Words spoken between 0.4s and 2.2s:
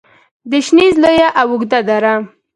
د شنیز لویه او اوږده دره